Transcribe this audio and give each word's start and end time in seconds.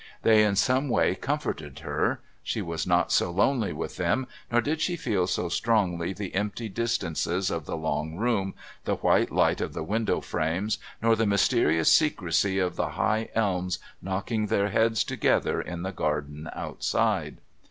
They 0.23 0.43
in 0.43 0.55
some 0.55 0.89
way 0.89 1.13
comforted 1.13 1.77
her; 1.81 2.21
she 2.41 2.59
was 2.59 2.87
not 2.87 3.11
so 3.11 3.29
lonely 3.29 3.71
with 3.71 3.97
them, 3.97 4.25
nor 4.51 4.59
did 4.59 4.81
she 4.81 4.95
feel 4.95 5.27
so 5.27 5.47
strongly 5.47 6.11
the 6.11 6.33
empty 6.33 6.69
distances 6.69 7.51
of 7.51 7.65
the 7.67 7.77
long 7.77 8.15
room, 8.15 8.55
the 8.85 8.95
white 8.95 9.31
light 9.31 9.61
of 9.61 9.73
the 9.73 9.83
window 9.83 10.19
frames, 10.19 10.79
nor 11.03 11.15
the 11.15 11.27
mysterious 11.27 11.93
secrecy 11.93 12.57
of 12.57 12.77
the 12.77 12.89
high 12.93 13.29
elms 13.35 13.77
knocking 14.01 14.47
their 14.47 14.69
heads 14.69 15.03
together 15.03 15.61
in 15.61 15.83
the 15.83 15.91
garden 15.91 16.49
outside. 16.55 17.37